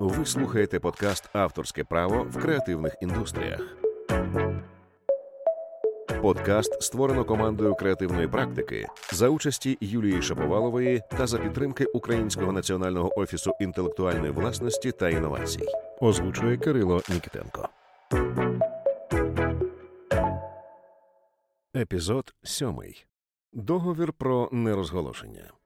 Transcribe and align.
Ви 0.00 0.26
слухаєте 0.26 0.80
подкаст 0.80 1.30
Авторське 1.32 1.84
право 1.84 2.26
в 2.30 2.42
креативних 2.42 2.96
індустріях. 3.00 3.76
Подкаст 6.22 6.82
створено 6.82 7.24
командою 7.24 7.74
креативної 7.74 8.28
практики 8.28 8.86
за 9.12 9.28
участі 9.28 9.78
Юлії 9.80 10.22
Шаповалової 10.22 11.02
та 11.10 11.26
за 11.26 11.38
підтримки 11.38 11.84
Українського 11.84 12.52
національного 12.52 13.20
офісу 13.20 13.52
інтелектуальної 13.60 14.32
власності 14.32 14.92
та 14.92 15.08
інновацій. 15.08 15.66
Озвучує 16.00 16.56
Кирило 16.56 17.02
Нікітенко. 17.08 17.68
Епізод 21.76 22.34
сьомий. 22.42 23.06
Договір 23.52 24.12
про 24.12 24.48
нерозголошення. 24.52 25.59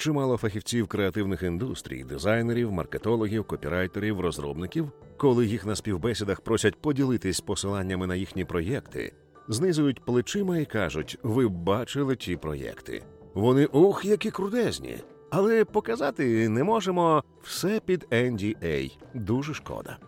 Чимало 0.00 0.36
фахівців 0.36 0.86
креативних 0.86 1.42
індустрій, 1.42 2.04
дизайнерів, 2.04 2.72
маркетологів, 2.72 3.44
копірайтерів, 3.44 4.20
розробників, 4.20 4.92
коли 5.16 5.46
їх 5.46 5.66
на 5.66 5.76
співбесідах 5.76 6.40
просять 6.40 6.76
поділитись 6.76 7.40
посиланнями 7.40 8.06
на 8.06 8.14
їхні 8.14 8.44
проєкти, 8.44 9.12
знизують 9.48 10.04
плечима 10.04 10.58
і 10.58 10.64
кажуть: 10.64 11.18
ви 11.22 11.48
бачили 11.48 12.16
ті 12.16 12.36
проєкти. 12.36 13.02
Вони 13.34 13.66
ох, 13.66 14.04
які 14.04 14.30
крутезні, 14.30 14.96
але 15.30 15.64
показати 15.64 16.48
не 16.48 16.64
можемо 16.64 17.24
все 17.42 17.80
під 17.80 18.06
NDA. 18.10 18.98
Дуже 19.14 19.54
шкода. 19.54 19.98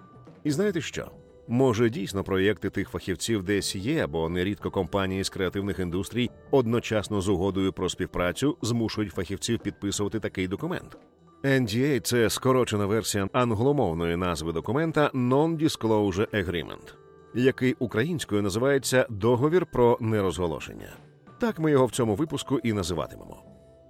І 0.44 0.50
знаєте 0.50 0.80
що? 0.80 1.10
Може, 1.48 1.90
дійсно 1.90 2.24
проєкти 2.24 2.70
тих 2.70 2.88
фахівців 2.88 3.42
десь 3.42 3.76
є, 3.76 4.06
бо 4.06 4.28
нерідко 4.28 4.70
компанії 4.70 5.24
з 5.24 5.28
креативних 5.28 5.78
індустрій 5.78 6.30
одночасно 6.50 7.20
з 7.20 7.28
угодою 7.28 7.72
про 7.72 7.88
співпрацю 7.88 8.56
змушують 8.62 9.12
фахівців 9.12 9.58
підписувати 9.58 10.20
такий 10.20 10.48
документ. 10.48 10.96
NDA– 11.42 12.00
це 12.04 12.30
скорочена 12.30 12.86
версія 12.86 13.28
англомовної 13.32 14.16
назви 14.16 14.52
документа 14.52 15.10
Non-Disclosure 15.14 16.26
Agreement, 16.44 16.94
який 17.34 17.76
українською 17.78 18.42
називається 18.42 19.06
Договір 19.10 19.66
про 19.66 19.98
нерозголошення. 20.00 20.92
Так 21.40 21.58
ми 21.58 21.70
його 21.70 21.86
в 21.86 21.90
цьому 21.90 22.14
випуску 22.14 22.58
і 22.58 22.72
називатимемо. 22.72 23.42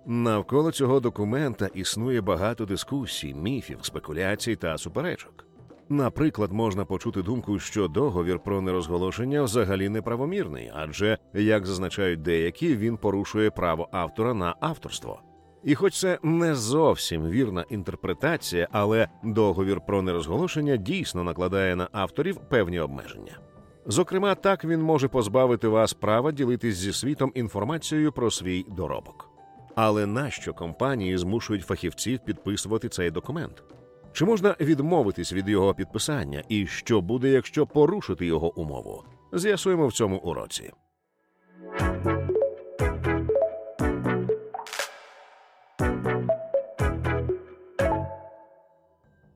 Навколо 0.06 0.72
цього 0.72 1.00
документа 1.00 1.68
існує 1.74 2.20
багато 2.20 2.66
дискусій, 2.66 3.34
міфів, 3.34 3.78
спекуляцій 3.82 4.56
та 4.56 4.78
суперечок. 4.78 5.46
Наприклад, 5.88 6.52
можна 6.52 6.84
почути 6.84 7.22
думку, 7.22 7.58
що 7.58 7.88
договір 7.88 8.38
про 8.38 8.60
нерозголошення 8.60 9.42
взагалі 9.42 9.88
неправомірний, 9.88 10.70
адже, 10.74 11.18
як 11.34 11.66
зазначають 11.66 12.22
деякі, 12.22 12.76
він 12.76 12.96
порушує 12.96 13.50
право 13.50 13.88
автора 13.92 14.34
на 14.34 14.54
авторство. 14.60 15.20
І 15.64 15.74
хоч 15.74 15.98
це 15.98 16.18
не 16.22 16.54
зовсім 16.54 17.28
вірна 17.28 17.64
інтерпретація, 17.70 18.68
але 18.72 19.08
договір 19.24 19.80
про 19.86 20.02
нерозголошення 20.02 20.76
дійсно 20.76 21.24
накладає 21.24 21.76
на 21.76 21.88
авторів 21.92 22.36
певні 22.36 22.80
обмеження. 22.80 23.38
Зокрема, 23.86 24.34
так 24.34 24.64
він 24.64 24.82
може 24.82 25.08
позбавити 25.08 25.68
вас 25.68 25.92
права 25.92 26.32
ділитись 26.32 26.76
зі 26.76 26.92
світом 26.92 27.32
інформацією 27.34 28.12
про 28.12 28.30
свій 28.30 28.66
доробок. 28.68 29.28
Але 29.74 30.06
нащо 30.06 30.54
компанії 30.54 31.18
змушують 31.18 31.64
фахівців 31.64 32.18
підписувати 32.24 32.88
цей 32.88 33.10
документ? 33.10 33.64
Чи 34.12 34.24
можна 34.24 34.56
відмовитись 34.60 35.32
від 35.32 35.48
його 35.48 35.74
підписання, 35.74 36.42
і 36.48 36.66
що 36.66 37.00
буде, 37.00 37.28
якщо 37.28 37.66
порушити 37.66 38.26
його 38.26 38.58
умову? 38.60 39.04
З'ясуємо 39.32 39.86
в 39.86 39.92
цьому 39.92 40.16
уроці. 40.16 40.72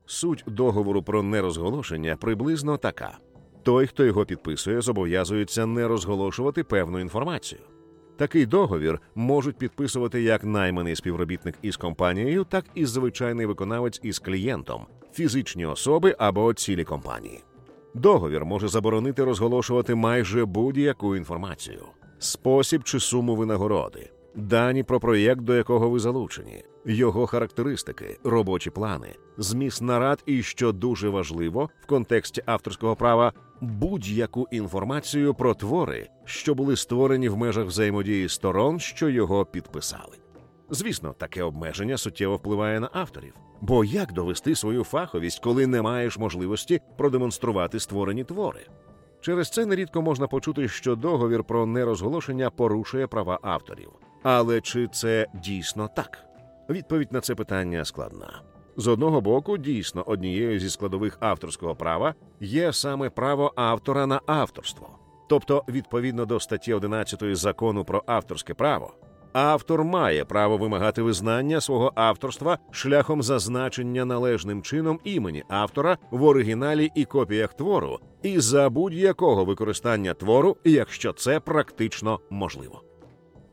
Суть 0.05 0.43
договору 0.47 1.03
про 1.03 1.23
нерозголошення 1.23 2.17
приблизно 2.17 2.77
така: 2.77 3.17
той, 3.63 3.87
хто 3.87 4.05
його 4.05 4.25
підписує, 4.25 4.81
зобов'язується 4.81 5.65
не 5.65 5.87
розголошувати 5.87 6.63
певну 6.63 6.99
інформацію. 6.99 7.61
Такий 8.17 8.45
договір 8.45 8.99
можуть 9.15 9.57
підписувати 9.57 10.21
як 10.21 10.43
найманий 10.43 10.95
співробітник 10.95 11.55
із 11.61 11.77
компанією, 11.77 12.43
так 12.43 12.65
і 12.75 12.85
звичайний 12.85 13.45
виконавець 13.45 13.99
із 14.03 14.19
клієнтом, 14.19 14.85
фізичні 15.13 15.65
особи 15.65 16.15
або 16.19 16.53
цілі 16.53 16.83
компанії. 16.83 17.43
Договір 17.93 18.45
може 18.45 18.67
заборонити 18.67 19.23
розголошувати 19.23 19.95
майже 19.95 20.45
будь-яку 20.45 21.15
інформацію, 21.15 21.81
спосіб 22.19 22.83
чи 22.83 22.99
суму 22.99 23.35
винагороди, 23.35 24.09
дані 24.37 24.83
про 24.83 24.99
проєкт, 24.99 25.41
до 25.41 25.55
якого 25.55 25.89
ви 25.89 25.99
залучені, 25.99 26.63
його 26.85 27.27
характеристики, 27.27 28.17
робочі 28.23 28.69
плани, 28.69 29.15
зміст 29.37 29.81
нарад 29.81 30.23
і, 30.25 30.43
що 30.43 30.71
дуже 30.71 31.09
важливо 31.09 31.69
в 31.83 31.85
контексті 31.85 32.43
авторського 32.45 32.95
права, 32.95 33.33
будь-яку 33.61 34.47
інформацію 34.51 35.33
про 35.33 35.53
твори, 35.53 36.07
що 36.25 36.55
були 36.55 36.75
створені 36.75 37.29
в 37.29 37.37
межах 37.37 37.65
взаємодії 37.65 38.29
сторон, 38.29 38.79
що 38.79 39.09
його 39.09 39.45
підписали. 39.45 40.17
Звісно, 40.69 41.13
таке 41.17 41.43
обмеження 41.43 41.97
суттєво 41.97 42.35
впливає 42.35 42.79
на 42.79 42.89
авторів. 42.93 43.33
Бо 43.61 43.83
як 43.83 44.13
довести 44.13 44.55
свою 44.55 44.83
фаховість, 44.83 45.39
коли 45.39 45.67
не 45.67 45.81
маєш 45.81 46.17
можливості 46.17 46.81
продемонструвати 46.97 47.79
створені 47.79 48.23
твори? 48.23 48.67
Через 49.21 49.49
це 49.49 49.65
нерідко 49.65 50.01
можна 50.01 50.27
почути, 50.27 50.67
що 50.67 50.95
договір 50.95 51.43
про 51.43 51.65
нерозголошення 51.65 52.49
порушує 52.49 53.07
права 53.07 53.39
авторів. 53.41 53.89
Але 54.23 54.61
чи 54.61 54.87
це 54.87 55.27
дійсно 55.33 55.89
так? 55.95 56.23
Відповідь 56.69 57.11
на 57.11 57.21
це 57.21 57.35
питання 57.35 57.85
складна. 57.85 58.41
З 58.77 58.87
одного 58.87 59.21
боку, 59.21 59.57
дійсно, 59.57 60.03
однією 60.07 60.59
зі 60.59 60.69
складових 60.69 61.17
авторського 61.19 61.75
права 61.75 62.13
є 62.39 62.73
саме 62.73 63.09
право 63.09 63.53
автора 63.55 64.07
на 64.07 64.21
авторство. 64.25 64.89
Тобто, 65.29 65.63
відповідно 65.69 66.25
до 66.25 66.39
статті 66.39 66.73
11 66.73 67.37
закону 67.37 67.85
про 67.85 68.03
авторське 68.05 68.53
право, 68.53 68.93
автор 69.33 69.83
має 69.83 70.25
право 70.25 70.57
вимагати 70.57 71.01
визнання 71.01 71.61
свого 71.61 71.91
авторства 71.95 72.57
шляхом 72.71 73.23
зазначення 73.23 74.05
належним 74.05 74.61
чином 74.61 74.99
імені 75.03 75.43
автора 75.49 75.97
в 76.11 76.23
оригіналі 76.23 76.91
і 76.95 77.05
копіях 77.05 77.53
твору, 77.53 77.99
і 78.23 78.39
за 78.39 78.69
будь-якого 78.69 79.45
використання 79.45 80.13
твору, 80.13 80.57
якщо 80.63 81.13
це 81.13 81.39
практично 81.39 82.19
можливо. 82.29 82.86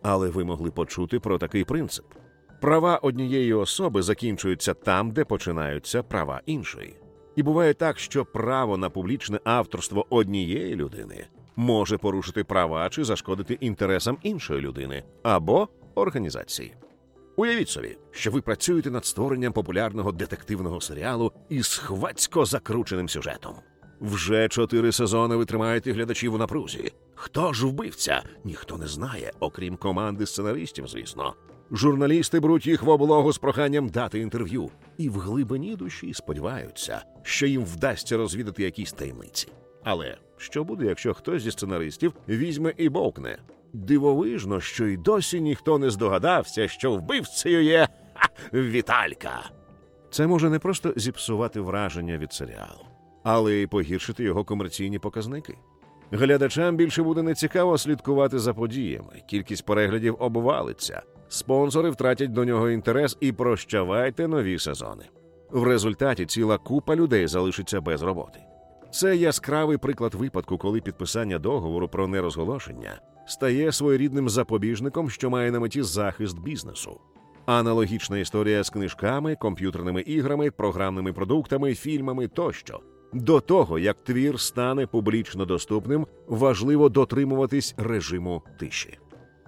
Але 0.07 0.29
ви 0.29 0.45
могли 0.45 0.71
почути 0.71 1.21
про 1.21 1.39
такий 1.39 1.65
принцип. 1.65 2.05
Права 2.61 2.97
однієї 2.97 3.55
особи 3.55 4.03
закінчуються 4.03 4.75
там, 4.75 5.11
де 5.11 5.25
починаються 5.25 6.03
права 6.03 6.41
іншої. 6.47 6.97
І 7.37 7.43
буває 7.43 7.75
так, 7.75 7.99
що 7.99 8.25
право 8.25 8.77
на 8.77 8.91
публічне 8.91 9.41
авторство 9.45 10.07
однієї 10.11 10.77
людини 10.77 11.27
може 11.57 11.99
порушити 11.99 12.45
права 12.45 12.89
чи 12.89 13.05
зашкодити 13.05 13.55
інтересам 13.55 14.19
іншої 14.23 14.61
людини 14.61 15.03
або 15.23 15.69
організації. 15.95 16.75
Уявіть 17.37 17.69
собі, 17.69 17.99
що 18.11 18.31
ви 18.31 18.41
працюєте 18.41 18.91
над 18.91 19.05
створенням 19.05 19.53
популярного 19.53 20.13
детективного 20.13 20.81
серіалу 20.81 21.33
із 21.49 21.77
хвацько 21.79 22.45
закрученим 22.45 23.09
сюжетом. 23.09 23.55
Вже 24.05 24.49
чотири 24.49 24.93
сезони 24.93 25.37
ви 25.37 25.45
тримаєте 25.45 25.93
глядачів 25.93 26.35
у 26.35 26.39
напрузі. 26.39 26.93
Хто 27.15 27.53
ж 27.53 27.67
вбивця? 27.67 28.23
Ніхто 28.45 28.77
не 28.77 28.87
знає, 28.87 29.33
окрім 29.41 29.77
команди 29.77 30.27
сценаристів, 30.27 30.89
звісно. 30.89 31.35
Журналісти 31.71 32.41
беруть 32.41 32.67
їх 32.67 32.83
в 32.83 32.89
облогу 32.89 33.33
з 33.33 33.39
проханням 33.39 33.89
дати 33.89 34.19
інтерв'ю, 34.19 34.71
і 34.99 35.09
в 35.09 35.19
глибині 35.19 35.77
душі 35.77 36.15
сподіваються, 36.15 37.05
що 37.23 37.47
їм 37.47 37.65
вдасться 37.65 38.17
розвідати 38.17 38.63
якісь 38.63 38.93
таємниці. 38.93 39.49
Але 39.85 40.17
що 40.37 40.65
буде, 40.65 40.87
якщо 40.87 41.15
хтось 41.15 41.43
зі 41.43 41.51
сценаристів 41.51 42.13
візьме 42.29 42.75
і 42.77 42.89
бовкне? 42.89 43.39
Дивовижно, 43.73 44.61
що 44.61 44.87
й 44.87 44.97
досі 44.97 45.41
ніхто 45.41 45.79
не 45.79 45.91
здогадався, 45.91 46.69
що 46.69 46.93
вбивцею 46.93 47.65
є 47.65 47.89
ха, 48.15 48.29
Віталька. 48.53 49.51
Це 50.11 50.27
може 50.27 50.51
не 50.51 50.59
просто 50.59 50.93
зіпсувати 50.97 51.61
враження 51.61 52.19
від 52.19 52.33
серіалу, 52.33 52.87
але 53.25 53.55
й 53.55 53.67
погіршити 53.67 54.25
його 54.25 54.45
комерційні 54.45 54.99
показники. 54.99 55.59
Глядачам 56.11 56.77
більше 56.77 57.03
буде 57.03 57.23
нецікаво 57.23 57.79
слідкувати 57.79 58.39
за 58.39 58.55
подіями, 58.55 59.23
кількість 59.29 59.67
переглядів 59.67 60.17
обвалиться, 60.19 61.03
спонсори 61.29 61.91
втратять 61.91 62.33
до 62.33 62.45
нього 62.45 62.71
інтерес 62.71 63.17
і 63.21 63.33
прощавайте 63.33 64.29
нові 64.29 64.59
сезони. 64.59 65.05
В 65.51 65.63
результаті 65.63 66.27
ціла 66.27 66.59
купа 66.59 66.97
людей 66.97 67.27
залишиться 67.27 67.81
без 67.81 68.03
роботи. 68.03 68.41
Це 68.91 69.17
яскравий 69.17 69.79
приклад 69.79 70.15
випадку, 70.15 70.59
коли 70.59 70.81
підписання 70.81 71.39
договору 71.39 71.89
про 71.89 72.09
нерозголошення 72.09 73.01
стає 73.27 73.73
своєрідним 73.73 74.29
запобіжником, 74.29 75.11
що 75.11 75.31
має 75.31 75.51
на 75.51 75.61
меті 75.61 75.83
захист 75.83 76.39
бізнесу. 76.41 77.01
Аналогічна 77.47 78.19
історія 78.19 78.63
з 78.63 78.71
книжками, 78.71 79.37
комп'ютерними 79.37 80.01
іграми, 80.01 80.51
програмними 80.51 81.13
продуктами, 81.13 81.75
фільмами 81.75 82.29
тощо. 82.29 82.81
До 83.15 83.41
того 83.41 83.79
як 83.79 83.97
твір 84.05 84.41
стане 84.41 84.87
публічно 84.87 85.45
доступним, 85.45 86.07
важливо 86.27 86.89
дотримуватись 86.89 87.75
режиму 87.77 88.43
тиші. 88.59 88.99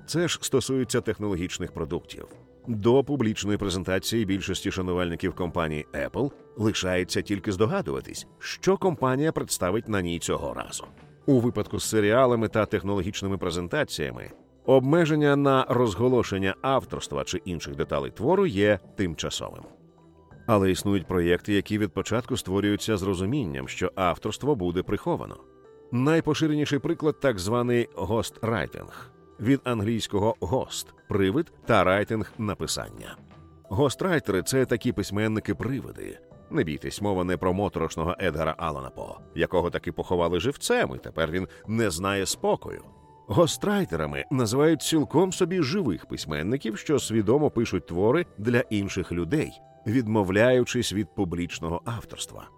Це 0.06 0.28
ж 0.28 0.38
стосується 0.42 1.00
технологічних 1.00 1.72
продуктів. 1.72 2.26
До 2.68 3.04
публічної 3.04 3.58
презентації 3.58 4.24
більшості 4.24 4.70
шанувальників 4.70 5.34
компанії 5.34 5.86
Apple 5.92 6.30
лишається 6.56 7.22
тільки 7.22 7.52
здогадуватись, 7.52 8.26
що 8.38 8.76
компанія 8.76 9.32
представить 9.32 9.88
на 9.88 10.02
ній 10.02 10.18
цього 10.18 10.54
разу. 10.54 10.84
У 11.26 11.40
випадку 11.40 11.80
з 11.80 11.84
серіалами 11.84 12.48
та 12.48 12.66
технологічними 12.66 13.38
презентаціями 13.38 14.30
обмеження 14.66 15.36
на 15.36 15.66
розголошення 15.68 16.54
авторства 16.62 17.24
чи 17.24 17.38
інших 17.44 17.76
деталей 17.76 18.10
твору 18.10 18.46
є 18.46 18.78
тимчасовим. 18.96 19.62
Але 20.46 20.70
існують 20.70 21.06
проєкти, 21.06 21.52
які 21.52 21.78
від 21.78 21.92
початку 21.92 22.36
створюються 22.36 22.96
з 22.96 23.02
розумінням, 23.02 23.68
що 23.68 23.92
авторство 23.94 24.54
буде 24.54 24.82
приховано. 24.82 25.36
Найпоширеніший 25.92 26.78
приклад 26.78 27.20
так 27.20 27.38
званий 27.38 27.88
гострайтинг 27.94 29.10
від 29.40 29.60
англійського 29.64 30.36
гост 30.40 30.94
привид 31.08 31.52
та 31.66 31.84
райтинг 31.84 32.32
написання. 32.38 33.16
Гострайтери 33.68 34.42
це 34.42 34.66
такі 34.66 34.92
письменники-привиди. 34.92 36.18
Не 36.50 36.64
бійтесь, 36.64 37.02
мова 37.02 37.24
не 37.24 37.36
про 37.36 37.52
моторошного 37.52 38.16
Едгара 38.20 38.54
Алана 38.58 38.90
По, 38.90 39.18
якого 39.34 39.70
таки 39.70 39.92
поховали 39.92 40.40
живцем, 40.40 40.92
і 40.94 40.98
тепер 40.98 41.30
він 41.30 41.48
не 41.66 41.90
знає 41.90 42.26
спокою. 42.26 42.82
Гострайтерами 43.26 44.24
називають 44.30 44.82
цілком 44.82 45.32
собі 45.32 45.62
живих 45.62 46.06
письменників, 46.06 46.78
що 46.78 46.98
свідомо 46.98 47.50
пишуть 47.50 47.86
твори 47.86 48.26
для 48.38 48.60
інших 48.60 49.12
людей, 49.12 49.52
відмовляючись 49.86 50.92
від 50.92 51.14
публічного 51.14 51.82
авторства. 51.84 52.48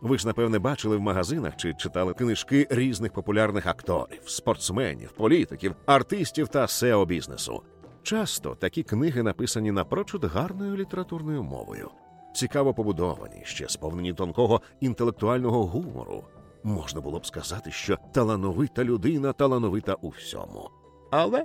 Ви 0.00 0.18
ж, 0.18 0.26
напевне, 0.26 0.58
бачили 0.58 0.96
в 0.96 1.00
магазинах 1.00 1.56
чи 1.56 1.74
читали 1.74 2.14
книжки 2.14 2.66
різних 2.70 3.12
популярних 3.12 3.66
акторів, 3.66 4.22
спортсменів, 4.26 5.12
політиків, 5.12 5.74
артистів 5.86 6.48
та 6.48 6.62
seo 6.62 7.06
бізнесу. 7.06 7.62
Часто 8.02 8.54
такі 8.54 8.82
книги 8.82 9.22
написані 9.22 9.72
напрочуд 9.72 10.24
гарною 10.24 10.76
літературною 10.76 11.42
мовою, 11.42 11.90
цікаво 12.34 12.74
побудовані, 12.74 13.42
ще 13.44 13.68
сповнені 13.68 14.12
тонкого 14.12 14.60
інтелектуального 14.80 15.66
гумору. 15.66 16.24
Можна 16.64 17.00
було 17.00 17.18
б 17.18 17.26
сказати, 17.26 17.70
що 17.70 17.98
талановита 18.12 18.84
людина 18.84 19.32
талановита 19.32 19.94
у 19.94 20.08
всьому. 20.08 20.70
Але 21.10 21.44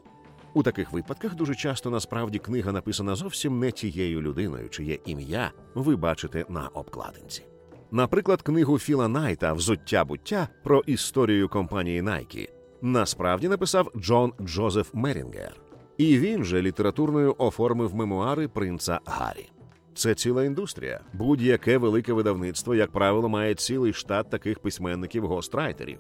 у 0.58 0.64
таких 0.64 0.92
випадках 0.92 1.36
дуже 1.36 1.56
часто 1.56 1.90
насправді 1.90 2.40
книга 2.40 2.72
написана 2.72 3.16
зовсім 3.16 3.60
не 3.60 3.72
тією 3.72 4.22
людиною, 4.22 4.70
чиє 4.70 5.00
ім'я 5.06 5.52
ви 5.76 5.96
бачите 5.96 6.46
на 6.50 6.68
обкладинці. 6.68 7.44
Наприклад, 7.92 8.42
книгу 8.42 8.80
Філа 8.80 9.08
Найта 9.08 9.54
Взуття 9.54 10.06
буття 10.06 10.48
про 10.64 10.84
історію 10.86 11.50
компанії 11.50 12.02
Nike 12.02 12.50
насправді 12.82 13.48
написав 13.50 13.92
Джон 13.98 14.34
Джозеф 14.42 14.90
Мерінгер, 14.94 15.56
і 15.98 16.20
він 16.20 16.44
же 16.44 16.62
літературною 16.62 17.36
оформив 17.38 17.96
мемуари 17.96 18.48
принца 18.48 19.00
Гаррі. 19.06 19.50
Це 19.94 20.16
ціла 20.16 20.44
індустрія. 20.44 21.00
Будь-яке 21.14 21.78
велике 21.78 22.14
видавництво, 22.14 22.76
як 22.76 22.92
правило, 22.92 23.30
має 23.30 23.56
цілий 23.56 23.94
штат 23.94 24.30
таких 24.30 24.60
письменників-гострайтерів. 24.60 25.98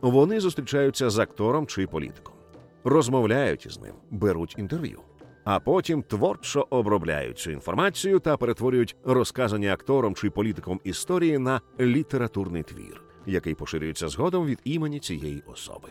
Вони 0.00 0.40
зустрічаються 0.40 1.10
з 1.10 1.18
актором 1.18 1.66
чи 1.66 1.86
політиком, 1.86 2.34
розмовляють 2.86 3.66
із 3.66 3.78
ним, 3.80 3.94
беруть 4.10 4.54
інтерв'ю, 4.58 5.00
а 5.44 5.60
потім 5.60 6.02
творчо 6.02 6.66
обробляють 6.70 7.38
цю 7.38 7.50
інформацію 7.50 8.18
та 8.18 8.36
перетворюють 8.36 8.96
розказані 9.04 9.68
актором 9.68 10.14
чи 10.14 10.30
політиком 10.30 10.80
історії 10.84 11.38
на 11.38 11.60
літературний 11.80 12.62
твір, 12.62 13.02
який 13.26 13.54
поширюється 13.54 14.08
згодом 14.08 14.46
від 14.46 14.58
імені 14.64 15.00
цієї 15.00 15.42
особи. 15.52 15.88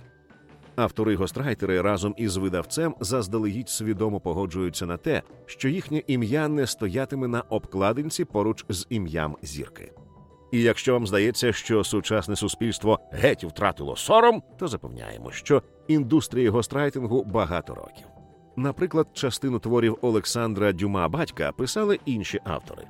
Автори 0.76 1.16
гострайтери 1.16 1.82
разом 1.82 2.16
із 2.18 2.38
видавцем 2.38 2.96
заздалегідь 3.00 3.70
свідомо 3.70 4.20
погоджуються 4.20 4.86
на 4.86 4.98
те, 4.98 5.22
що 5.46 5.70
їхнє 5.70 6.04
ім'я 6.08 6.48
не 6.48 6.68
стоятиме 6.68 7.28
на 7.28 7.42
обкладинці 7.42 8.26
поруч 8.26 8.66
з 8.70 8.86
ім'ям 8.90 9.38
зірки. 9.42 9.92
І 10.56 10.62
якщо 10.62 10.94
вам 10.94 11.08
здається, 11.08 11.54
що 11.54 11.84
сучасне 11.84 12.36
суспільство 12.36 13.00
геть 13.12 13.44
втратило 13.44 13.96
сором, 13.96 14.44
то 14.58 14.68
запевняємо, 14.68 15.32
що 15.32 15.64
індустрії 15.88 16.50
гострайтингу 16.50 17.24
багато 17.24 17.76
років. 17.76 18.06
Наприклад, 18.56 19.08
частину 19.14 19.60
творів 19.60 19.98
Олександра 20.02 20.72
Дюма 20.72 21.08
батька 21.08 21.52
писали 21.52 22.00
інші 22.06 22.40
автори. 22.46 22.84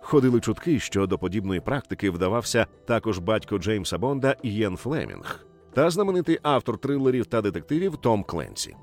Ходили 0.00 0.40
чутки, 0.40 0.78
що 0.78 1.06
до 1.06 1.18
подібної 1.18 1.60
практики 1.60 2.10
вдавався 2.10 2.66
також 2.86 3.18
батько 3.18 3.58
Джеймса 3.58 3.98
Бонда 3.98 4.36
Єн 4.42 4.76
Флемінг 4.76 5.46
та 5.74 5.90
знаменитий 5.90 6.38
автор 6.42 6.78
трилерів 6.78 7.26
та 7.26 7.40
детективів 7.40 7.96
Том 7.96 8.24
Кленсі. 8.24 8.76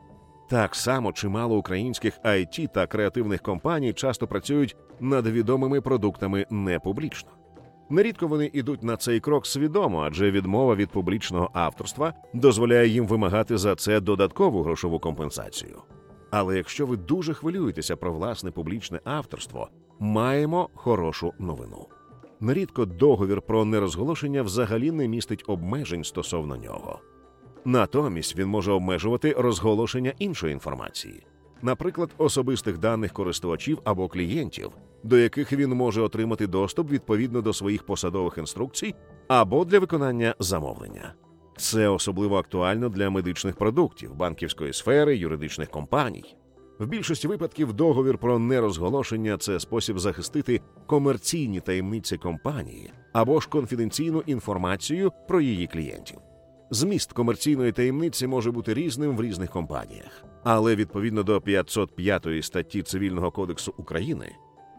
Так 0.49 0.75
само 0.75 1.11
чимало 1.11 1.57
українських 1.57 2.19
IT 2.25 2.73
та 2.73 2.87
креативних 2.87 3.41
компаній 3.41 3.93
часто 3.93 4.27
працюють 4.27 4.75
над 4.99 5.27
відомими 5.27 5.81
продуктами 5.81 6.45
не 6.49 6.79
публічно. 6.79 7.29
Нерідко 7.89 8.27
вони 8.27 8.49
йдуть 8.53 8.83
на 8.83 8.97
цей 8.97 9.19
крок 9.19 9.45
свідомо, 9.45 10.01
адже 10.01 10.31
відмова 10.31 10.75
від 10.75 10.89
публічного 10.89 11.49
авторства 11.53 12.13
дозволяє 12.33 12.87
їм 12.87 13.07
вимагати 13.07 13.57
за 13.57 13.75
це 13.75 13.99
додаткову 13.99 14.63
грошову 14.63 14.99
компенсацію. 14.99 15.81
Але 16.31 16.57
якщо 16.57 16.85
ви 16.85 16.97
дуже 16.97 17.33
хвилюєтеся 17.33 17.95
про 17.95 18.13
власне 18.13 18.51
публічне 18.51 18.99
авторство, 19.03 19.69
маємо 19.99 20.69
хорошу 20.75 21.33
новину. 21.39 21.87
Нерідко 22.39 22.85
договір 22.85 23.41
про 23.41 23.65
нерозголошення 23.65 24.41
взагалі 24.41 24.91
не 24.91 25.07
містить 25.07 25.43
обмежень 25.47 26.03
стосовно 26.03 26.57
нього. 26.57 26.99
Натомість 27.65 28.35
він 28.35 28.47
може 28.47 28.71
обмежувати 28.71 29.33
розголошення 29.33 30.13
іншої 30.19 30.53
інформації, 30.53 31.23
наприклад, 31.61 32.09
особистих 32.17 32.77
даних 32.77 33.13
користувачів 33.13 33.79
або 33.83 34.07
клієнтів, 34.07 34.71
до 35.05 35.17
яких 35.17 35.53
він 35.53 35.69
може 35.69 36.01
отримати 36.01 36.47
доступ 36.47 36.91
відповідно 36.91 37.41
до 37.41 37.53
своїх 37.53 37.83
посадових 37.83 38.37
інструкцій 38.37 38.95
або 39.27 39.65
для 39.65 39.79
виконання 39.79 40.35
замовлення. 40.39 41.13
Це 41.57 41.87
особливо 41.87 42.37
актуально 42.37 42.89
для 42.89 43.09
медичних 43.09 43.55
продуктів, 43.55 44.15
банківської 44.15 44.73
сфери, 44.73 45.17
юридичних 45.17 45.69
компаній. 45.69 46.35
В 46.79 46.87
більшості 46.87 47.27
випадків 47.27 47.73
договір 47.73 48.17
про 48.17 48.39
нерозголошення 48.39 49.37
це 49.37 49.59
спосіб 49.59 49.99
захистити 49.99 50.61
комерційні 50.87 51.59
таємниці 51.59 52.17
компанії 52.17 52.91
або 53.13 53.39
ж 53.39 53.49
конфіденційну 53.49 54.23
інформацію 54.25 55.11
про 55.27 55.41
її 55.41 55.67
клієнтів. 55.67 56.17
Зміст 56.71 57.13
комерційної 57.13 57.71
таємниці 57.71 58.27
може 58.27 58.51
бути 58.51 58.73
різним 58.73 59.17
в 59.17 59.21
різних 59.21 59.49
компаніях, 59.49 60.23
але 60.43 60.75
відповідно 60.75 61.23
до 61.23 61.41
505 61.41 62.27
статті 62.41 62.83
Цивільного 62.83 63.31
кодексу 63.31 63.73
України 63.77 64.31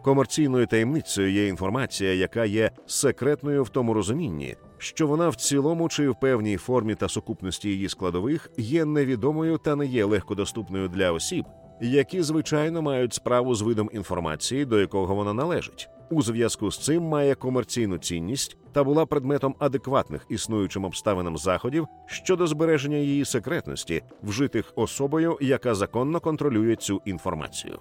комерційною 0.07 0.67
таємницею 0.67 1.33
є 1.33 1.49
інформація, 1.49 2.15
яка 2.15 2.45
є 2.45 2.71
секретною 2.87 3.63
в 3.63 3.69
тому 3.69 3.95
розумінні, 3.95 4.57
що 4.79 5.07
вона 5.07 5.29
в 5.29 5.37
цілому 5.37 5.89
чи 5.89 6.09
в 6.09 6.21
певній 6.21 6.57
формі 6.57 6.95
та 6.95 7.09
сукупності 7.09 7.69
її 7.69 7.89
складових 7.89 8.51
є 8.57 8.85
невідомою 8.85 9.59
та 9.59 9.77
не 9.77 9.87
є 9.87 10.05
легкодоступною 10.05 10.89
для 10.89 11.13
осіб, 11.13 11.45
які 11.81 12.23
звичайно 12.23 12.83
мають 12.83 13.15
справу 13.15 13.55
з 13.55 13.63
видом 13.63 13.91
інформації, 13.93 14.65
до 14.65 14.81
якого 14.81 15.15
вона 15.15 15.33
належить. 15.33 15.89
У 16.11 16.23
зв'язку 16.23 16.71
з 16.71 16.79
цим 16.79 17.03
має 17.03 17.35
комерційну 17.35 17.99
цінність 17.99 18.57
та 18.73 18.85
була 18.85 19.07
предметом 19.07 19.55
адекватних 19.59 20.27
існуючим 20.29 20.85
обставинам 20.85 21.37
заходів 21.37 21.87
щодо 22.07 22.47
збереження 22.47 22.97
її 22.97 23.25
секретності, 23.25 24.03
вжитих 24.23 24.73
особою, 24.77 25.39
яка 25.41 25.75
законно 25.75 26.21
контролює 26.21 26.77
цю 26.77 27.01
інформацію. 27.05 27.81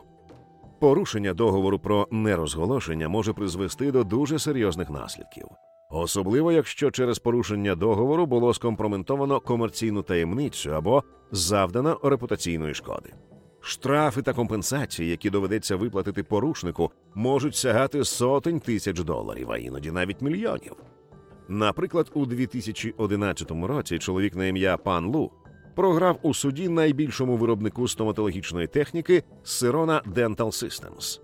Порушення 0.79 1.34
договору 1.34 1.79
про 1.79 2.08
нерозголошення 2.12 3.10
може 3.10 3.34
призвести 3.34 3.91
до 3.91 4.03
дуже 4.03 4.39
серйозних 4.39 4.89
наслідків, 4.89 5.48
особливо 5.89 6.51
якщо 6.51 6.91
через 6.91 7.20
порушення 7.20 7.75
договору 7.75 8.25
було 8.25 8.53
скомпроментовано 8.53 9.39
комерційну 9.39 10.01
таємницю 10.01 10.72
або 10.75 11.03
завдано 11.32 12.00
репутаційної 12.03 12.74
шкоди. 12.74 13.13
Штрафи 13.62 14.22
та 14.22 14.34
компенсації, 14.34 15.10
які 15.10 15.29
доведеться 15.29 15.75
виплатити 15.75 16.24
порушнику, 16.24 16.91
можуть 17.15 17.55
сягати 17.55 18.03
сотень 18.03 18.60
тисяч 18.60 19.00
доларів, 19.00 19.51
а 19.51 19.58
іноді 19.58 19.91
навіть 19.91 20.22
мільйонів. 20.22 20.75
Наприклад, 21.48 22.12
у 22.13 22.25
2011 22.25 23.51
році 23.51 24.00
чоловік 24.00 24.36
на 24.36 24.46
ім'я 24.46 24.77
Пан 24.77 25.05
Лу 25.05 25.32
програв 25.75 26.20
у 26.22 26.34
суді 26.34 26.70
найбільшому 26.70 27.38
виробнику 27.38 27.88
стоматологічної 27.88 28.67
техніки 28.67 29.24
Сирона 29.44 30.01
Dental 30.15 30.36
Systems. 30.38 31.22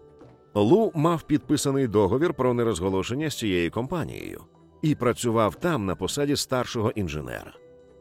Лу 0.53 0.91
мав 0.95 1.21
підписаний 1.21 1.87
договір 1.87 2.33
про 2.33 2.53
нерозголошення 2.53 3.29
з 3.29 3.37
цією 3.37 3.71
компанією 3.71 4.41
і 4.81 4.95
працював 4.95 5.55
там 5.55 5.85
на 5.85 5.95
посаді 5.95 6.35
старшого 6.35 6.91
інженера. 6.91 7.53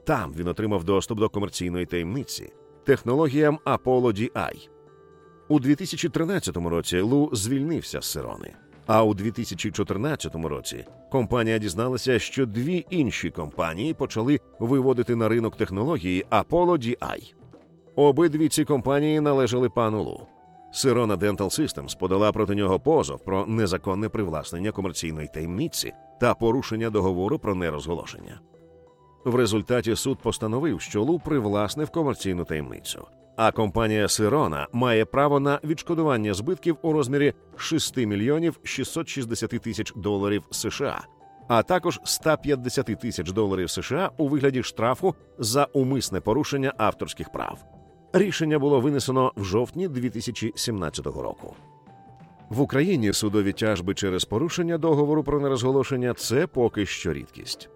Там 0.04 0.34
він 0.36 0.48
отримав 0.48 0.84
доступ 0.84 1.18
до 1.18 1.28
комерційної 1.28 1.86
таємниці, 1.86 2.52
технологіям 2.84 3.58
Apollo 3.64 4.12
DI. 4.12 4.68
У 5.48 5.60
2013 5.60 6.56
році 6.56 7.00
Лу 7.00 7.30
звільнився 7.32 8.00
з 8.00 8.04
Сирони, 8.04 8.54
А 8.92 9.02
у 9.04 9.14
2014 9.14 10.34
році 10.34 10.84
компанія 11.10 11.58
дізналася, 11.58 12.18
що 12.18 12.46
дві 12.46 12.86
інші 12.90 13.30
компанії 13.30 13.94
почали 13.94 14.40
виводити 14.58 15.16
на 15.16 15.28
ринок 15.28 15.56
технології 15.56 16.24
Apollo 16.30 16.78
DI. 16.78 17.34
Обидві 17.96 18.48
ці 18.48 18.64
компанії 18.64 19.20
належали 19.20 19.68
пану 19.68 20.02
Лу. 20.02 20.26
Sirona 20.74 21.16
Dental 21.16 21.36
Systems 21.60 21.98
подала 21.98 22.32
проти 22.32 22.54
нього 22.54 22.80
позов 22.80 23.24
про 23.24 23.46
незаконне 23.46 24.08
привласнення 24.08 24.72
комерційної 24.72 25.28
таємниці 25.34 25.92
та 26.20 26.34
порушення 26.34 26.90
договору 26.90 27.38
про 27.38 27.54
нерозголошення. 27.54 28.40
В 29.24 29.34
результаті 29.34 29.96
суд 29.96 30.18
постановив, 30.22 30.80
що 30.80 31.02
Лу 31.02 31.18
привласнив 31.18 31.90
комерційну 31.90 32.44
таємницю, 32.44 33.06
а 33.42 33.52
компанія 33.52 34.08
Сирона 34.08 34.68
має 34.72 35.04
право 35.04 35.40
на 35.40 35.60
відшкодування 35.64 36.34
збитків 36.34 36.76
у 36.82 36.92
розмірі 36.92 37.32
6 37.56 37.96
мільйонів 37.96 38.60
660 38.62 39.50
тисяч 39.50 39.92
доларів 39.96 40.42
США, 40.50 41.00
а 41.48 41.62
також 41.62 42.00
150 42.04 43.00
тисяч 43.00 43.32
доларів 43.32 43.70
США 43.70 44.10
у 44.16 44.28
вигляді 44.28 44.62
штрафу 44.62 45.14
за 45.38 45.64
умисне 45.64 46.20
порушення 46.20 46.72
авторських 46.78 47.32
прав. 47.32 47.64
Рішення 48.12 48.58
було 48.58 48.80
винесено 48.80 49.32
в 49.36 49.44
жовтні 49.44 49.88
2017 49.88 51.06
року. 51.06 51.54
В 52.48 52.60
Україні 52.60 53.12
судові 53.12 53.52
тяжби 53.52 53.94
через 53.94 54.24
порушення 54.24 54.78
договору 54.78 55.24
про 55.24 55.40
нерозголошення 55.40 56.14
це 56.14 56.46
поки 56.46 56.86
що 56.86 57.12
рідкість. 57.12 57.68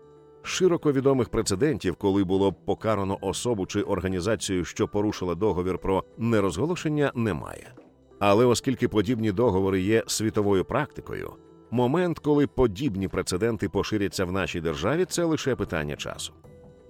Широко 0.47 0.93
відомих 0.93 1.29
прецедентів, 1.29 1.97
коли 1.97 2.25
було 2.25 2.53
покарано 2.53 3.19
особу 3.21 3.67
чи 3.67 3.83
організацію, 3.83 4.65
що 4.65 4.89
порушила 4.89 5.35
договір 5.35 5.79
про 5.79 6.05
нерозголошення, 6.19 7.13
немає. 7.15 7.73
Але 8.19 8.45
оскільки 8.45 8.89
подібні 8.89 9.33
договори 9.33 9.81
є 9.81 10.03
світовою 10.07 10.65
практикою, 10.65 11.33
момент, 11.71 12.19
коли 12.19 12.47
подібні 12.47 13.09
прецеденти 13.09 13.69
поширяться 13.69 14.25
в 14.25 14.33
нашій 14.33 14.61
державі, 14.61 15.05
це 15.05 15.25
лише 15.25 15.57
питання 15.57 15.97
часу. 15.97 16.33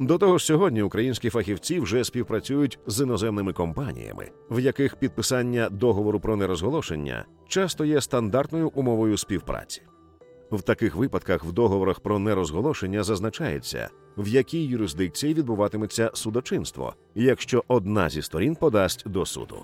До 0.01 0.19
того 0.19 0.39
ж, 0.39 0.45
сьогодні 0.45 0.83
українські 0.83 1.31
фахівці 1.31 1.81
вже 1.81 2.05
співпрацюють 2.05 2.79
з 2.87 3.01
іноземними 3.01 3.53
компаніями, 3.53 4.31
в 4.51 4.61
яких 4.61 4.97
підписання 4.97 5.69
договору 5.69 6.21
про 6.21 6.37
нерозголошення 6.37 7.25
часто 7.49 7.85
є 7.85 8.01
стандартною 8.01 8.69
умовою 8.75 9.17
співпраці. 9.17 9.83
В 10.55 10.63
таких 10.63 10.95
випадках 10.95 11.45
в 11.45 11.53
договорах 11.53 12.01
про 12.01 12.19
нерозголошення 12.19 13.03
зазначається, 13.03 13.89
в 14.17 14.29
якій 14.29 14.65
юрисдикції 14.65 15.35
відбуватиметься 15.35 16.11
судочинство, 16.15 16.95
якщо 17.15 17.65
одна 17.69 18.11
зі 18.11 18.23
сторін 18.23 18.55
подасть 18.55 19.09
до 19.09 19.27
суду. 19.27 19.57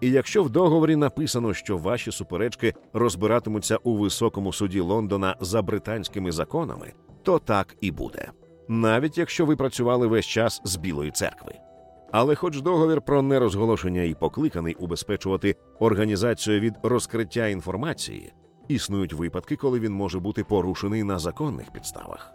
І 0.00 0.10
якщо 0.10 0.42
в 0.42 0.50
договорі 0.50 0.96
написано, 0.96 1.54
що 1.54 1.78
ваші 1.78 2.12
суперечки 2.12 2.74
розбиратимуться 2.92 3.76
у 3.76 3.96
високому 3.96 4.52
суді 4.52 4.80
Лондона 4.80 5.36
за 5.40 5.62
британськими 5.62 6.32
законами, 6.32 6.92
то 7.22 7.38
так 7.38 7.76
і 7.80 7.90
буде 7.90 8.32
навіть 8.68 9.18
якщо 9.18 9.46
ви 9.46 9.56
працювали 9.56 10.06
весь 10.06 10.26
час 10.26 10.60
з 10.64 10.76
Білої 10.76 11.10
церкви. 11.10 11.54
Але, 12.12 12.34
хоч 12.34 12.60
договір 12.60 13.00
про 13.00 13.22
нерозголошення 13.22 14.02
і 14.02 14.14
покликаний 14.14 14.74
убезпечувати 14.74 15.56
організацію 15.78 16.60
від 16.60 16.74
розкриття 16.82 17.46
інформації, 17.46 18.32
існують 18.68 19.12
випадки, 19.12 19.56
коли 19.56 19.80
він 19.80 19.92
може 19.92 20.18
бути 20.20 20.44
порушений 20.44 21.04
на 21.04 21.18
законних 21.18 21.72
підставах. 21.72 22.32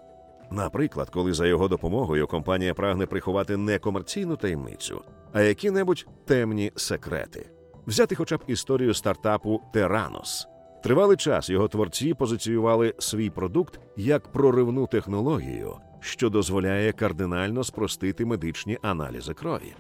Наприклад, 0.52 1.10
коли 1.10 1.34
за 1.34 1.48
його 1.48 1.68
допомогою 1.68 2.28
компанія 2.28 2.74
прагне 2.74 3.06
приховати 3.06 3.58
не 3.58 3.80
комерційну 3.80 4.36
таємницю, 4.36 5.02
а 5.34 5.42
які-небудь 5.42 6.08
темні 6.26 6.72
секрети, 6.76 7.50
взяти 7.88 8.16
хоча 8.16 8.38
б 8.38 8.44
історію 8.48 8.94
стартапу 8.94 9.62
Теранос. 9.74 10.48
Тривалий 10.84 11.18
час 11.18 11.50
його 11.50 11.68
творці 11.68 12.14
позиціювали 12.14 12.94
свій 13.00 13.30
продукт 13.30 13.80
як 13.98 14.32
проривну 14.32 14.88
технологію, 14.88 15.76
що 16.00 16.30
дозволяє 16.30 16.92
кардинально 16.92 17.64
спростити 17.64 18.26
медичні 18.26 18.78
аналізи 18.82 19.34
крові. 19.34 19.74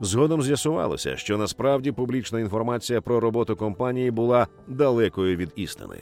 Згодом 0.00 0.42
з'ясувалося, 0.42 1.16
що 1.16 1.38
насправді 1.38 1.92
публічна 1.92 2.40
інформація 2.40 3.00
про 3.00 3.20
роботу 3.20 3.56
компанії 3.56 4.10
була 4.10 4.46
далекою 4.68 5.36
від 5.36 5.52
істини. 5.56 5.96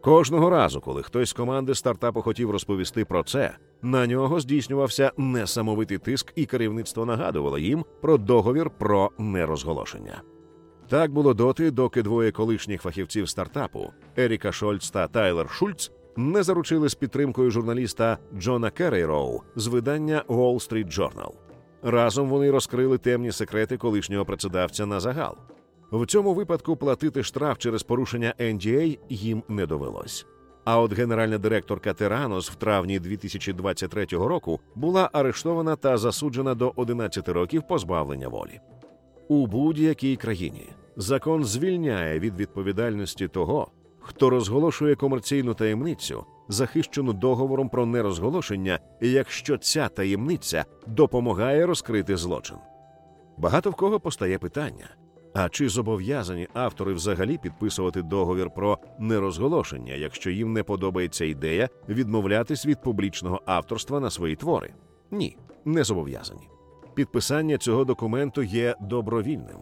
Кожного 0.00 0.50
разу, 0.50 0.80
коли 0.80 1.02
хтось 1.02 1.28
з 1.28 1.32
команди 1.32 1.74
стартапу 1.74 2.22
хотів 2.22 2.50
розповісти 2.50 3.04
про 3.04 3.22
це, 3.22 3.56
на 3.82 4.06
нього 4.06 4.40
здійснювався 4.40 5.12
несамовитий 5.16 5.98
тиск, 5.98 6.32
і 6.36 6.46
керівництво 6.46 7.06
нагадувало 7.06 7.58
їм 7.58 7.84
про 8.00 8.18
договір 8.18 8.70
про 8.70 9.10
нерозголошення. 9.18 10.22
Так 10.88 11.12
було 11.12 11.34
доти, 11.34 11.70
доки 11.70 12.02
двоє 12.02 12.32
колишніх 12.32 12.82
фахівців 12.82 13.28
стартапу 13.28 13.92
Еріка 14.16 14.52
Шольц 14.52 14.90
та 14.90 15.08
Тайлер 15.08 15.50
Шульц 15.50 15.92
не 16.16 16.42
заручили 16.42 16.88
з 16.88 16.94
підтримкою 16.94 17.50
журналіста 17.50 18.18
Джона 18.38 18.70
Керейроу 18.70 19.42
з 19.56 19.66
видання 19.66 20.22
Wall 20.28 20.54
Street 20.54 20.98
Journal. 20.98 21.45
Разом 21.88 22.28
вони 22.28 22.50
розкрили 22.50 22.98
темні 22.98 23.32
секрети 23.32 23.76
колишнього 23.76 24.24
працедавця 24.24 24.86
на 24.86 25.00
загал. 25.00 25.36
В 25.92 26.06
цьому 26.06 26.34
випадку 26.34 26.76
платити 26.76 27.22
штраф 27.22 27.58
через 27.58 27.82
порушення 27.82 28.34
NDA 28.40 28.98
їм 29.08 29.42
не 29.48 29.66
довелось. 29.66 30.26
А 30.64 30.80
от 30.80 30.92
генеральна 30.92 31.38
директорка 31.38 31.92
Теранос 31.94 32.50
в 32.50 32.54
травні 32.54 32.98
2023 32.98 34.04
року 34.04 34.60
була 34.74 35.10
арештована 35.12 35.76
та 35.76 35.96
засуджена 35.96 36.54
до 36.54 36.72
11 36.76 37.28
років 37.28 37.62
позбавлення 37.68 38.28
волі. 38.28 38.60
У 39.28 39.46
будь-якій 39.46 40.16
країні 40.16 40.68
закон 40.96 41.44
звільняє 41.44 42.18
від 42.18 42.36
відповідальності 42.36 43.28
того, 43.28 43.68
хто 44.00 44.30
розголошує 44.30 44.94
комерційну 44.94 45.54
таємницю, 45.54 46.24
захищену 46.48 47.12
договором 47.12 47.68
про 47.68 47.86
нерозголошення, 47.86 48.78
якщо 49.00 49.58
ця 49.58 49.88
таємниця 49.88 50.64
допомагає 50.86 51.66
розкрити 51.66 52.16
злочин. 52.16 52.56
Багато 53.36 53.70
в 53.70 53.74
кого 53.74 54.00
постає 54.00 54.38
питання: 54.38 54.88
а 55.34 55.48
чи 55.48 55.68
зобов'язані 55.68 56.48
автори 56.54 56.92
взагалі 56.92 57.38
підписувати 57.38 58.02
договір 58.02 58.50
про 58.50 58.78
нерозголошення, 58.98 59.94
якщо 59.94 60.30
їм 60.30 60.52
не 60.52 60.62
подобається 60.62 61.24
ідея 61.24 61.68
відмовлятись 61.88 62.66
від 62.66 62.82
публічного 62.82 63.42
авторства 63.46 64.00
на 64.00 64.10
свої 64.10 64.36
твори? 64.36 64.74
Ні, 65.10 65.36
не 65.64 65.84
зобов'язані. 65.84 66.48
Підписання 66.94 67.58
цього 67.58 67.84
документу 67.84 68.42
є 68.42 68.74
добровільним. 68.80 69.58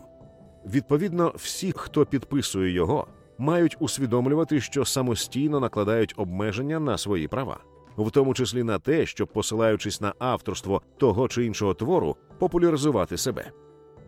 Відповідно, 0.66 1.32
всі, 1.36 1.72
хто 1.76 2.06
підписує 2.06 2.70
його, 2.70 3.06
мають 3.38 3.76
усвідомлювати, 3.80 4.60
що 4.60 4.84
самостійно 4.84 5.60
накладають 5.60 6.14
обмеження 6.16 6.80
на 6.80 6.98
свої 6.98 7.28
права, 7.28 7.58
в 7.96 8.10
тому 8.10 8.34
числі 8.34 8.62
на 8.62 8.78
те, 8.78 9.06
щоб, 9.06 9.28
посилаючись 9.28 10.00
на 10.00 10.14
авторство 10.18 10.82
того 10.98 11.28
чи 11.28 11.44
іншого 11.44 11.74
твору, 11.74 12.16
популяризувати 12.38 13.16
себе. 13.16 13.50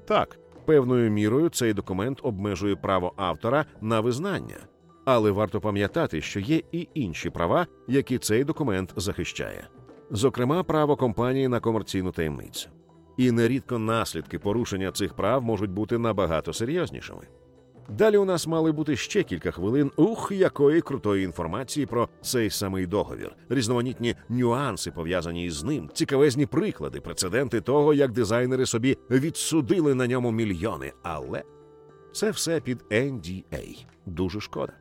Так, 0.05 0.39
певною 0.65 1.11
мірою 1.11 1.49
цей 1.49 1.73
документ 1.73 2.19
обмежує 2.23 2.77
право 2.77 3.13
автора 3.17 3.65
на 3.81 4.01
визнання, 4.01 4.57
але 5.05 5.31
варто 5.31 5.61
пам'ятати, 5.61 6.21
що 6.21 6.41
є 6.41 6.63
і 6.73 6.89
інші 6.95 7.31
права, 7.31 7.67
які 7.89 8.19
цей 8.19 8.45
документ 8.45 8.93
захищає, 8.97 9.69
зокрема, 10.11 10.63
право 10.63 10.97
компанії 10.97 11.49
на 11.49 11.61
комерційну 11.61 12.13
таємницю. 12.13 12.69
І 13.17 13.31
нерідко 13.31 13.79
наслідки 13.79 14.39
порушення 14.39 14.93
цих 14.93 15.15
прав 15.15 15.43
можуть 15.43 15.71
бути 15.71 15.99
набагато 15.99 16.53
серйознішими. 16.53 17.23
Далі 17.89 18.17
у 18.17 18.25
нас 18.25 18.47
мали 18.47 18.73
бути 18.73 18.97
ще 18.97 19.23
кілька 19.23 19.51
хвилин. 19.51 19.91
Ух, 19.97 20.33
якої 20.33 20.81
крутої 20.81 21.25
інформації 21.25 21.87
про 21.87 22.09
цей 22.23 22.51
самий 22.51 22.87
договір, 22.87 23.37
різноманітні 23.49 24.15
нюанси 24.29 24.91
пов'язані 24.91 25.45
із 25.45 25.65
ним, 25.65 25.91
цікавезні 25.95 26.47
приклади, 26.47 27.01
прецеденти 27.01 27.61
того, 27.61 27.95
як 27.95 28.13
дизайнери 28.13 28.67
собі 28.67 28.99
відсудили 29.11 29.95
на 29.95 30.07
ньому 30.07 30.31
мільйони. 30.31 30.93
Але 31.03 31.43
це 32.13 32.31
все 32.31 32.61
під 32.61 32.83
NDA. 32.91 33.87
Дуже 34.07 34.41
шкода. 34.41 34.73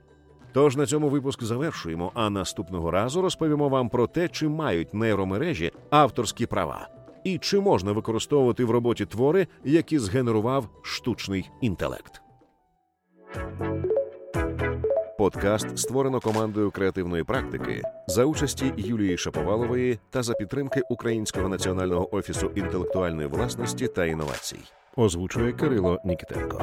Тож 0.53 0.75
на 0.75 0.85
цьому 0.85 1.09
випуск 1.09 1.43
завершуємо. 1.43 2.11
А 2.13 2.29
наступного 2.29 2.91
разу 2.91 3.21
розповімо 3.21 3.69
вам 3.69 3.89
про 3.89 4.07
те, 4.07 4.27
чи 4.27 4.47
мають 4.47 4.93
нейромережі 4.93 5.71
авторські 5.89 6.45
права, 6.45 6.87
і 7.23 7.37
чи 7.37 7.59
можна 7.59 7.91
використовувати 7.91 8.65
в 8.65 8.71
роботі 8.71 9.05
твори, 9.05 9.47
які 9.63 9.99
згенерував 9.99 10.69
штучний 10.81 11.49
інтелект. 11.61 12.24
Подкаст 15.17 15.77
створено 15.79 16.19
командою 16.19 16.71
креативної 16.71 17.23
практики 17.23 17.81
за 18.07 18.25
участі 18.25 18.73
Юлії 18.77 19.17
Шаповалової 19.17 19.99
та 20.09 20.23
за 20.23 20.33
підтримки 20.33 20.81
Українського 20.89 21.49
національного 21.49 22.15
офісу 22.15 22.51
інтелектуальної 22.55 23.27
власності 23.27 23.87
та 23.87 24.05
інновацій. 24.05 24.59
Озвучує 24.95 25.51
Кирило 25.53 25.99
Нікітенко. 26.05 26.61